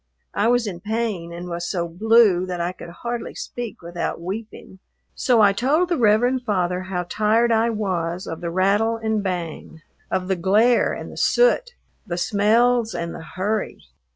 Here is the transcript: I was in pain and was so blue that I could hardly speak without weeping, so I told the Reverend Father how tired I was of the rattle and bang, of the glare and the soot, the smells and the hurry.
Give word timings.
I 0.33 0.47
was 0.47 0.65
in 0.65 0.79
pain 0.79 1.31
and 1.31 1.47
was 1.47 1.69
so 1.69 1.87
blue 1.87 2.47
that 2.47 2.59
I 2.59 2.71
could 2.71 2.89
hardly 2.89 3.35
speak 3.35 3.83
without 3.83 4.19
weeping, 4.19 4.79
so 5.13 5.41
I 5.41 5.53
told 5.53 5.89
the 5.89 5.97
Reverend 5.99 6.41
Father 6.43 6.81
how 6.81 7.03
tired 7.07 7.51
I 7.51 7.69
was 7.69 8.25
of 8.25 8.41
the 8.41 8.49
rattle 8.49 8.97
and 8.97 9.21
bang, 9.21 9.83
of 10.09 10.27
the 10.27 10.35
glare 10.35 10.91
and 10.91 11.11
the 11.11 11.17
soot, 11.17 11.75
the 12.07 12.17
smells 12.17 12.95
and 12.95 13.13
the 13.13 13.21
hurry. 13.21 13.85